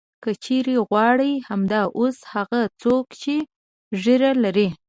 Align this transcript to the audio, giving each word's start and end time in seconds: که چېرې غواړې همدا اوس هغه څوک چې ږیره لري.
که 0.23 0.31
چېرې 0.43 0.75
غواړې 0.89 1.31
همدا 1.49 1.81
اوس 1.99 2.17
هغه 2.33 2.61
څوک 2.81 3.05
چې 3.21 3.35
ږیره 4.01 4.31
لري. 4.43 4.67